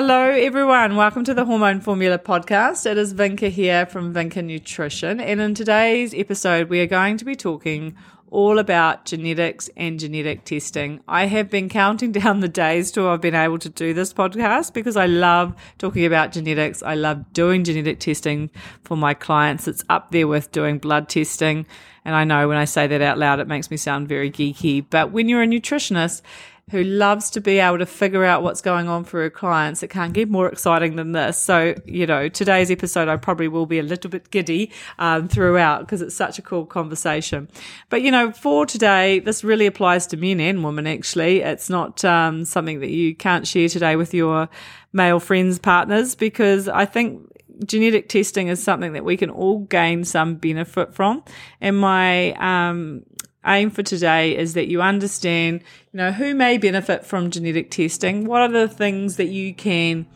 [0.00, 0.94] Hello, everyone.
[0.94, 2.88] Welcome to the Hormone Formula podcast.
[2.88, 5.18] It is Vinka here from Vinka Nutrition.
[5.18, 7.96] And in today's episode, we are going to be talking
[8.30, 11.00] all about genetics and genetic testing.
[11.08, 14.72] I have been counting down the days till I've been able to do this podcast
[14.72, 16.80] because I love talking about genetics.
[16.80, 18.50] I love doing genetic testing
[18.84, 19.66] for my clients.
[19.66, 21.66] It's up there with doing blood testing.
[22.04, 24.86] And I know when I say that out loud, it makes me sound very geeky.
[24.88, 26.22] But when you're a nutritionist
[26.70, 29.82] who loves to be able to figure out what's going on for her clients.
[29.82, 31.38] It can't get more exciting than this.
[31.38, 35.80] So, you know, today's episode, I probably will be a little bit giddy um, throughout
[35.80, 37.48] because it's such a cool conversation.
[37.88, 41.40] But, you know, for today, this really applies to men and women, actually.
[41.40, 44.48] It's not um, something that you can't share today with your
[44.92, 47.22] male friends, partners, because I think
[47.64, 51.24] genetic testing is something that we can all gain some benefit from.
[51.60, 53.04] And my um,
[53.48, 55.62] aim for today is that you understand,
[55.92, 60.06] you know, who may benefit from genetic testing, what are the things that you can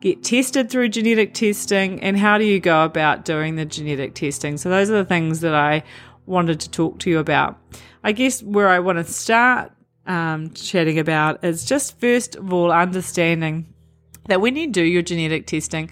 [0.00, 4.56] get tested through genetic testing, and how do you go about doing the genetic testing.
[4.56, 5.84] So, those are the things that I
[6.26, 7.58] wanted to talk to you about.
[8.04, 9.72] I guess where I want to start
[10.06, 13.72] um, chatting about is just first of all understanding
[14.26, 15.90] that when you do your genetic testing,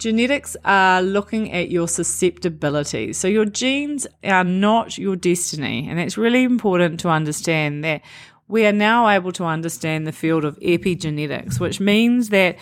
[0.00, 3.12] Genetics are looking at your susceptibility.
[3.12, 5.86] So your genes are not your destiny.
[5.90, 8.00] And it's really important to understand that
[8.48, 12.56] we are now able to understand the field of epigenetics, which means that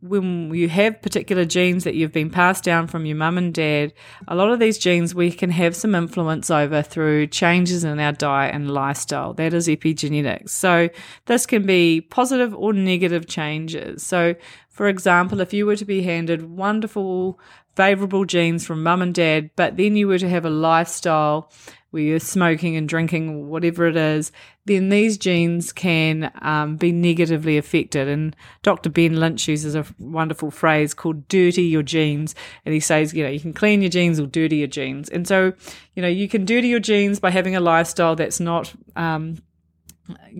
[0.00, 3.92] when you have particular genes that you've been passed down from your mum and dad,
[4.28, 8.12] a lot of these genes we can have some influence over through changes in our
[8.12, 9.34] diet and lifestyle.
[9.34, 10.50] That is epigenetics.
[10.50, 10.88] So
[11.26, 14.04] this can be positive or negative changes.
[14.04, 14.34] So
[14.68, 17.40] for example, if you were to be handed wonderful,
[17.76, 21.50] favorable genes from mum and dad, but then you were to have a lifestyle
[21.96, 24.30] where you're smoking and drinking, whatever it is,
[24.66, 28.06] then these genes can um, be negatively affected.
[28.06, 28.90] And Dr.
[28.90, 32.34] Ben Lynch uses a wonderful phrase called dirty your genes.
[32.66, 35.08] And he says, you know, you can clean your genes or dirty your genes.
[35.08, 35.54] And so,
[35.94, 39.38] you know, you can dirty your genes by having a lifestyle that's not um,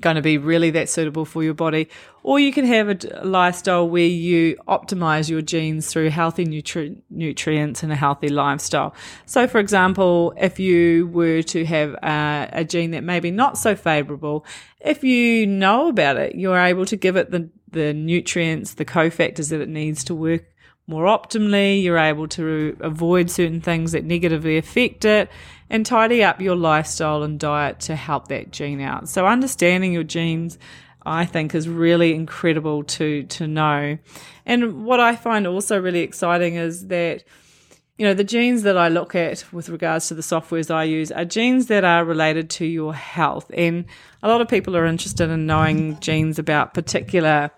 [0.00, 1.88] going to be really that suitable for your body.
[2.22, 7.82] Or you can have a lifestyle where you optimize your genes through healthy nutri- nutrients
[7.82, 8.94] and a healthy lifestyle.
[9.26, 13.59] So, for example, if you were to have a, a gene that may be not
[13.59, 14.44] so favorable,
[14.81, 19.50] if you know about it, you're able to give it the, the nutrients, the cofactors
[19.50, 20.44] that it needs to work
[20.87, 21.82] more optimally.
[21.82, 25.28] You're able to avoid certain things that negatively affect it
[25.69, 29.09] and tidy up your lifestyle and diet to help that gene out.
[29.09, 30.59] So understanding your genes
[31.06, 33.99] I think is really incredible to to know.
[34.44, 37.22] And what I find also really exciting is that
[37.97, 41.12] you know the genes that I look at with regards to the softwares I use
[41.12, 43.50] are genes that are related to your health.
[43.55, 43.87] And
[44.22, 47.53] a lot of people are interested in knowing genes about particular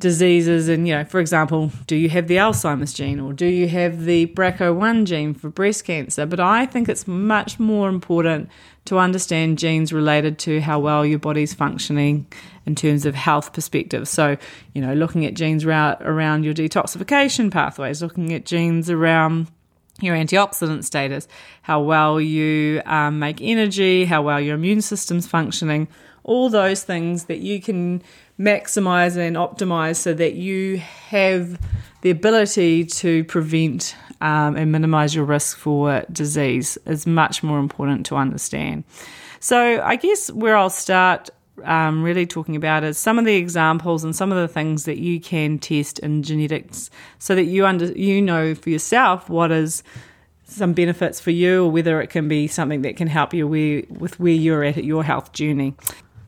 [0.00, 3.68] diseases and you know for example do you have the alzheimer's gene or do you
[3.68, 6.26] have the brca1 gene for breast cancer?
[6.26, 8.48] But i think it's much more important
[8.86, 12.26] to understand genes related to how well your body's functioning
[12.66, 14.08] in terms of health perspective.
[14.08, 14.36] So
[14.72, 19.48] you know looking at genes around, your detoxification pathways looking at genes around
[20.00, 21.28] your antioxidant status,
[21.62, 25.86] how well you um, make energy, how well your immune system's functioning,
[26.24, 28.02] all those things that you can
[28.38, 31.58] maximize and optimize so that you have
[32.02, 38.06] the ability to prevent um, and minimize your risk for disease is much more important
[38.06, 38.84] to understand.
[39.40, 41.30] So, I guess where I'll start
[41.62, 44.98] um, really talking about is some of the examples and some of the things that
[44.98, 49.82] you can test in genetics so that you under you know for yourself what is
[50.46, 53.82] some benefits for you or whether it can be something that can help you where,
[53.88, 55.74] with where you're at at your health journey.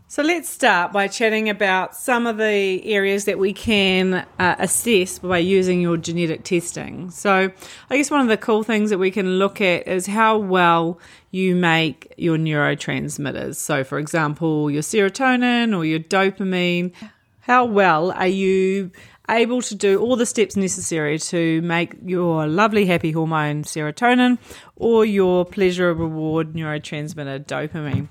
[0.09, 5.19] So let's start by chatting about some of the areas that we can uh, assess
[5.19, 7.11] by using your genetic testing.
[7.11, 7.51] So,
[7.91, 11.01] I guess one of the cool things that we can look at is how well
[11.33, 13.57] you make your neurotransmitters.
[13.57, 16.93] So, for example, your serotonin or your dopamine.
[17.41, 18.93] How well are you
[19.29, 24.39] able to do all the steps necessary to make your lovely happy hormone serotonin
[24.77, 28.09] or your pleasure reward neurotransmitter dopamine?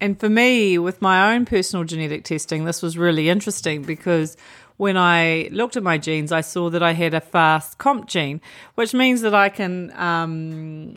[0.00, 4.36] And for me, with my own personal genetic testing, this was really interesting because
[4.76, 8.40] when I looked at my genes, I saw that I had a fast COMT gene,
[8.74, 10.96] which means that I can um,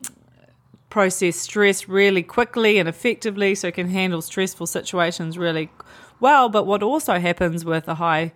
[0.89, 5.69] process stress really quickly and effectively, so can handle stressful situations really
[6.19, 6.49] well.
[6.49, 8.33] But what also happens with a high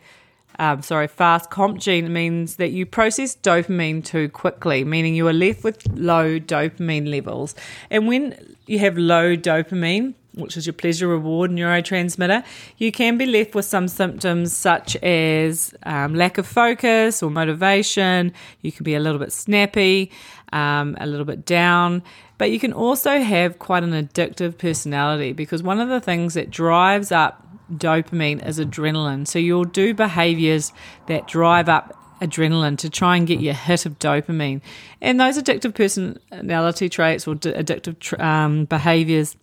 [0.60, 5.34] um, sorry, fast COMT gene means that you process dopamine too quickly, meaning you are
[5.34, 7.56] left with low dopamine levels.
[7.90, 12.44] And when you have low dopamine, which is your pleasure reward neurotransmitter,
[12.78, 18.34] you can be left with some symptoms such as um, lack of focus or motivation.
[18.62, 20.12] You can be a little bit snappy,
[20.52, 22.04] um, a little bit down,
[22.38, 26.50] but you can also have quite an addictive personality because one of the things that
[26.50, 29.28] drives up dopamine is adrenaline.
[29.28, 30.74] So you'll do behaviors
[31.08, 34.62] that drive up adrenaline to try and get your hit of dopamine.
[35.02, 39.36] And those addictive personality traits or addictive um, behaviors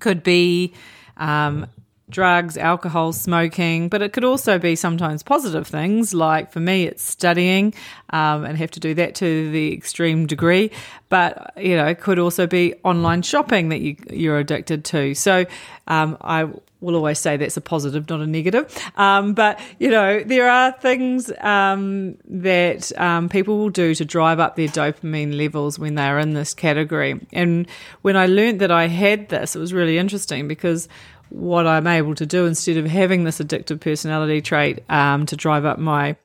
[0.00, 0.72] could be
[1.16, 1.66] um,
[2.08, 6.14] drugs, alcohol, smoking, but it could also be sometimes positive things.
[6.14, 7.74] Like for me, it's studying
[8.10, 10.70] um, and have to do that to the extreme degree.
[11.08, 15.14] But you know, it could also be online shopping that you, you're addicted to.
[15.14, 15.46] So
[15.88, 16.48] um, I
[16.80, 18.72] will always say that's a positive, not a negative.
[18.96, 24.38] Um, but you know, there are things um, that um, people will do to drive
[24.38, 27.20] up their dopamine levels when they are in this category.
[27.32, 27.66] And
[28.02, 30.88] when I learned that I had this, it was really interesting because
[31.28, 35.64] what I'm able to do instead of having this addictive personality trait um, to drive
[35.64, 36.16] up my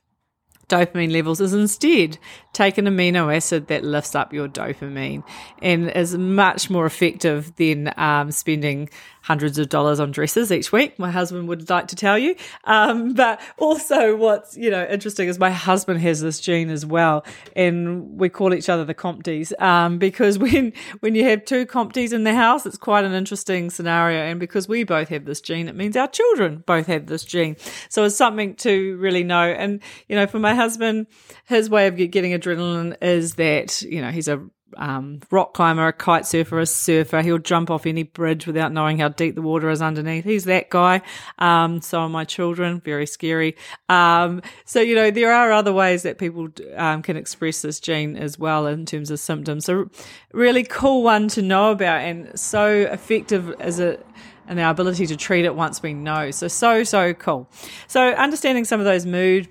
[0.72, 2.18] dopamine levels is instead
[2.54, 5.24] take an amino acid that lifts up your dopamine
[5.62, 8.90] and is much more effective than um, spending
[9.24, 10.98] hundreds of dollars on dresses each week.
[10.98, 12.36] My husband would like to tell you.
[12.64, 17.24] Um, but also, what's you know interesting is my husband has this gene as well,
[17.56, 22.14] and we call each other the Compties um, because when when you have two Compties
[22.14, 24.20] in the house, it's quite an interesting scenario.
[24.20, 27.56] And because we both have this gene, it means our children both have this gene.
[27.90, 29.52] So it's something to really know.
[29.52, 31.08] And you know, for my husband,
[31.46, 34.42] his way of getting adrenaline is that you know he's a
[34.78, 37.22] um, rock climber, a kite surfer, a surfer.
[37.22, 40.24] He'll jump off any bridge without knowing how deep the water is underneath.
[40.24, 41.02] He's that guy.
[41.40, 42.82] Um, so are my children.
[42.82, 43.56] Very scary.
[43.90, 48.16] Um, so, you know, there are other ways that people um, can express this gene
[48.16, 49.66] as well in terms of symptoms.
[49.66, 49.90] So,
[50.34, 54.00] really cool one to know about and so effective as a
[54.48, 56.30] and our ability to treat it once we know.
[56.32, 57.50] So, so, so cool.
[57.88, 59.48] So, understanding some of those mood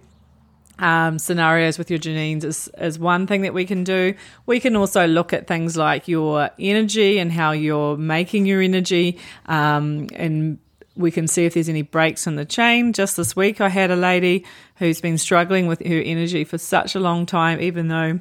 [0.81, 4.15] um, scenarios with your genes is, is one thing that we can do.
[4.47, 9.19] We can also look at things like your energy and how you're making your energy,
[9.47, 10.59] um, and
[10.97, 12.93] we can see if there's any breaks in the chain.
[12.93, 14.45] Just this week, I had a lady
[14.77, 18.21] who's been struggling with her energy for such a long time, even though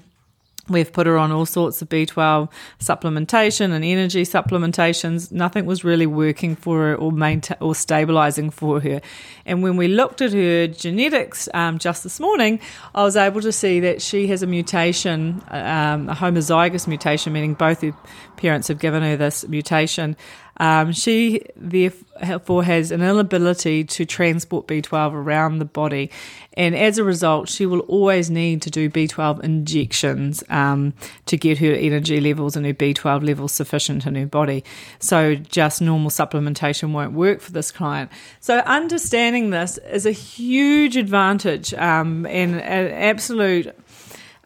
[0.70, 2.50] We've put her on all sorts of B12
[2.80, 5.32] supplementation and energy supplementations.
[5.32, 9.02] Nothing was really working for her or maintain, or stabilizing for her.
[9.46, 12.60] And when we looked at her genetics um, just this morning,
[12.94, 17.56] I was able to see that she has a mutation, um, a homozygous mutation, meaning
[17.56, 17.94] both her
[18.38, 20.16] parents have given her this mutation.
[20.60, 26.12] Um, she therefore has an inability to transport B12 around the body,
[26.54, 30.94] and as a result, she will always need to do B12 injections um,
[31.28, 34.64] to get her energy levels and her B12 levels sufficient in her body.
[35.00, 38.12] So, just normal supplementation won't work for this client.
[38.42, 43.74] So, understanding this is a huge advantage um, and an absolute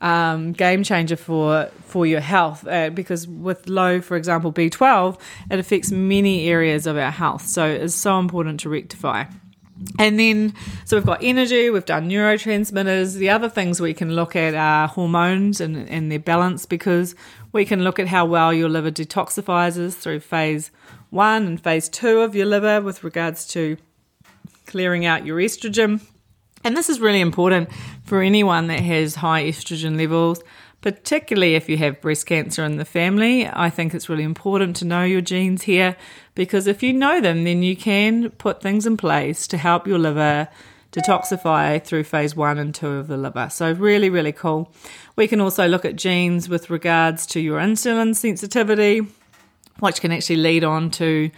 [0.03, 5.19] um, game changer for for your health uh, because with low, for example, B12,
[5.49, 7.45] it affects many areas of our health.
[7.45, 9.25] So it's so important to rectify.
[9.97, 10.53] And then,
[10.85, 13.15] so we've got energy, we've done neurotransmitters.
[13.15, 17.15] The other things we can look at are hormones and, and their balance because
[17.51, 20.71] we can look at how well your liver detoxifies through phase
[21.09, 23.77] one and phase two of your liver with regards to
[24.65, 26.01] clearing out your estrogen
[26.63, 27.69] and this is really important
[28.03, 30.41] for anyone that has high estrogen levels,
[30.81, 33.47] particularly if you have breast cancer in the family.
[33.47, 35.95] I think it's really important to know your genes here
[36.35, 39.99] because if you know them, then you can put things in place to help your
[39.99, 40.47] liver
[40.93, 43.49] detoxify through phase one and two of the liver.
[43.49, 44.71] So, really, really cool.
[45.15, 49.07] We can also look at genes with regards to your insulin sensitivity,
[49.79, 51.31] which can actually lead on to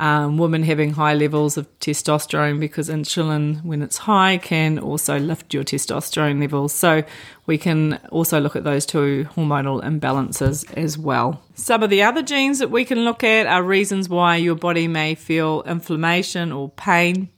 [0.00, 5.52] um, women having high levels of testosterone because insulin, when it's high, can also lift
[5.52, 6.72] your testosterone levels.
[6.72, 7.04] So
[7.44, 11.42] we can also look at those two hormonal imbalances as well.
[11.54, 14.88] Some of the other genes that we can look at are reasons why your body
[14.88, 17.28] may feel inflammation or pain.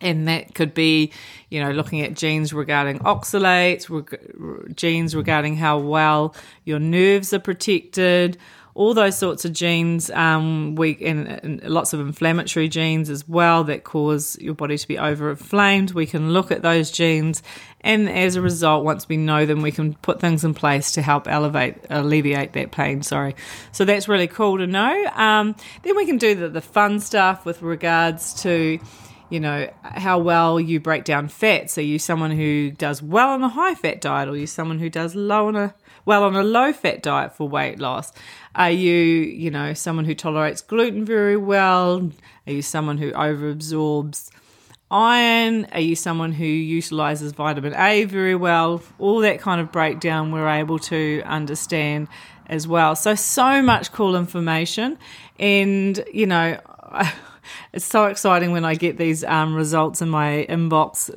[0.00, 1.12] And that could be,
[1.50, 7.40] you know, looking at genes regarding oxalates, reg- genes regarding how well your nerves are
[7.40, 8.38] protected,
[8.78, 13.64] all those sorts of genes, um, we and, and, lots of inflammatory genes as well
[13.64, 15.90] that cause your body to be over inflamed.
[15.90, 17.42] We can look at those genes,
[17.80, 21.02] and as a result, once we know them, we can put things in place to
[21.02, 23.02] help elevate, alleviate that pain.
[23.02, 23.34] Sorry,
[23.72, 25.10] so that's really cool to know.
[25.12, 28.78] Um, then we can do the, the fun stuff with regards to
[29.28, 31.76] you know, how well you break down fats.
[31.76, 34.88] Are you someone who does well on a high fat diet, or you someone who
[34.88, 35.74] does low on a
[36.08, 38.12] well on a low fat diet for weight loss?
[38.54, 42.10] Are you, you know, someone who tolerates gluten very well?
[42.46, 44.30] Are you someone who overabsorbs
[44.90, 45.66] iron?
[45.66, 48.82] Are you someone who utilizes vitamin A very well?
[48.98, 52.08] All that kind of breakdown we're able to understand
[52.46, 52.96] as well.
[52.96, 54.96] So, so much cool information.
[55.38, 56.58] And, you know,
[57.74, 61.10] it's so exciting when I get these um, results in my inbox.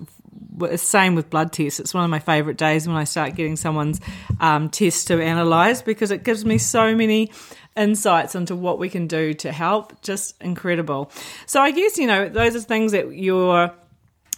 [0.76, 1.80] Same with blood tests.
[1.80, 4.00] It's one of my favourite days when I start getting someone's
[4.40, 7.32] um, test to analyse because it gives me so many
[7.76, 10.02] insights into what we can do to help.
[10.02, 11.12] Just incredible.
[11.46, 13.72] So I guess, you know, those are things that you're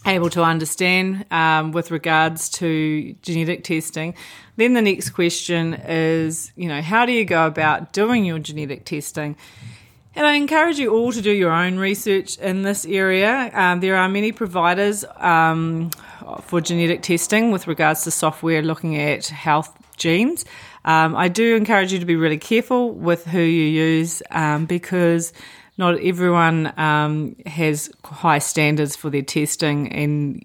[0.06, 4.14] able to understand um, with regards to genetic testing.
[4.56, 8.84] Then the next question is, you know, how do you go about doing your genetic
[8.84, 9.36] testing?
[10.16, 13.50] And I encourage you all to do your own research in this area.
[13.52, 15.90] Um, there are many providers um,
[16.42, 20.44] for genetic testing with regards to software looking at health genes.
[20.84, 25.32] Um, I do encourage you to be really careful with who you use um, because
[25.78, 30.44] not everyone um, has high standards for their testing and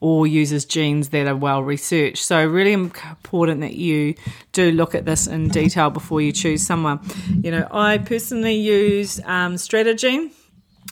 [0.00, 2.24] or uses genes that are well researched.
[2.24, 4.14] So, really important that you
[4.52, 7.00] do look at this in detail before you choose someone.
[7.42, 10.30] You know, I personally use um, StrateGene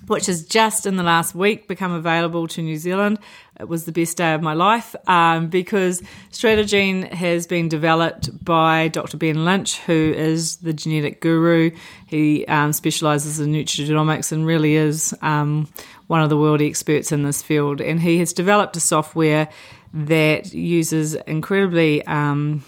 [0.06, 3.18] which has just in the last week become available to New Zealand.
[3.58, 8.88] It was the best day of my life um, because StrateGene has been developed by
[8.88, 9.16] Dr.
[9.16, 11.70] Ben Lynch, who is the genetic guru.
[12.06, 15.68] He um, specializes in nutrigenomics and really is um,
[16.06, 17.80] one of the world experts in this field.
[17.80, 19.48] And he has developed a software
[19.94, 22.62] that uses incredibly um,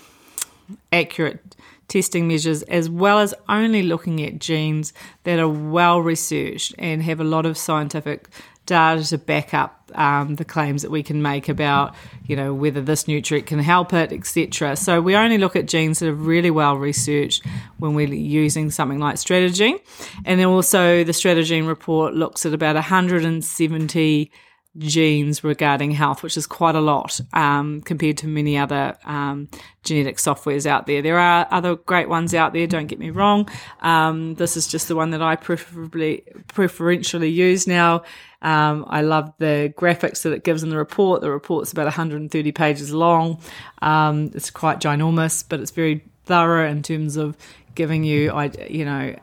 [0.92, 1.56] accurate
[1.88, 4.92] testing measures, as well as only looking at genes
[5.24, 8.28] that are well researched and have a lot of scientific
[8.66, 11.94] data to back up um, the claims that we can make about,
[12.26, 14.76] you know, whether this nutrient can help it, etc.
[14.76, 17.44] So we only look at genes that are really well researched
[17.78, 19.80] when we're using something like StrateGene,
[20.24, 24.30] and then also the StrateGene report looks at about 170
[24.78, 29.48] genes regarding health, which is quite a lot um, compared to many other um,
[29.82, 31.02] genetic softwares out there.
[31.02, 33.48] There are other great ones out there, don't get me wrong.
[33.80, 38.02] Um, this is just the one that I preferably preferentially use now.
[38.40, 41.20] Um, I love the graphics that it gives in the report.
[41.20, 43.40] The report's about 130 pages long.
[43.82, 47.36] Um, it's quite ginormous, but it's very thorough in terms of
[47.74, 48.32] giving you,
[48.68, 49.16] you know,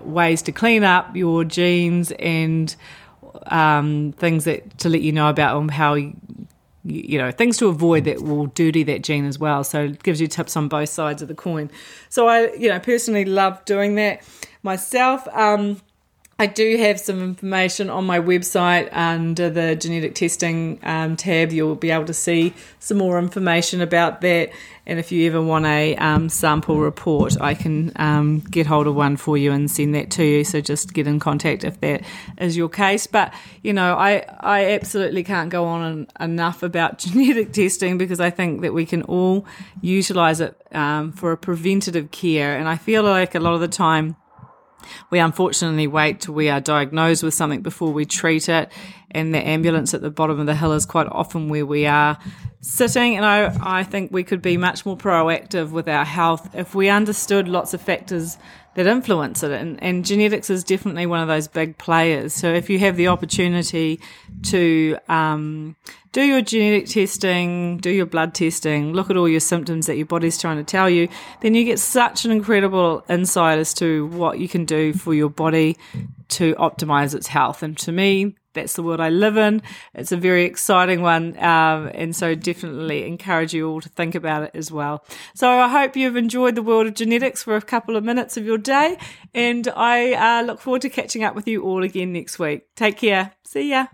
[0.00, 2.74] ways to clean up your genes and
[3.46, 6.14] um, things that to let you know about um, how you,
[6.84, 9.64] you know things to avoid that will dirty that gene as well.
[9.64, 11.70] So it gives you tips on both sides of the coin.
[12.08, 14.22] So I you know personally love doing that
[14.62, 15.26] myself.
[15.28, 15.80] Um,
[16.36, 21.52] I do have some information on my website under the genetic testing um, tab.
[21.52, 24.50] You'll be able to see some more information about that.
[24.84, 28.96] And if you ever want a um, sample report, I can um, get hold of
[28.96, 30.42] one for you and send that to you.
[30.42, 32.02] So just get in contact if that
[32.38, 33.06] is your case.
[33.06, 38.30] But you know, I I absolutely can't go on enough about genetic testing because I
[38.30, 39.46] think that we can all
[39.80, 42.56] utilize it um, for a preventative care.
[42.58, 44.16] And I feel like a lot of the time
[45.10, 48.70] we unfortunately wait till we are diagnosed with something before we treat it,
[49.10, 52.18] and the ambulance at the bottom of the hill is quite often where we are
[52.60, 53.16] sitting.
[53.16, 56.88] And I, I think we could be much more proactive with our health if we
[56.88, 58.38] understood lots of factors
[58.74, 59.52] that influence it.
[59.52, 62.34] And, and genetics is definitely one of those big players.
[62.34, 64.00] So if you have the opportunity
[64.44, 65.76] to um,
[66.12, 70.06] do your genetic testing, do your blood testing, look at all your symptoms that your
[70.06, 71.08] body's trying to tell you,
[71.40, 75.30] then you get such an incredible insight as to what you can do for your
[75.30, 75.76] body
[76.28, 77.62] to optimize its health.
[77.62, 79.62] And to me, that's the world I live in.
[79.94, 81.36] It's a very exciting one.
[81.38, 85.04] Um, and so definitely encourage you all to think about it as well.
[85.34, 88.44] So I hope you've enjoyed the world of genetics for a couple of minutes of
[88.44, 88.98] your day.
[89.34, 92.74] And I uh, look forward to catching up with you all again next week.
[92.76, 93.32] Take care.
[93.44, 93.86] See ya.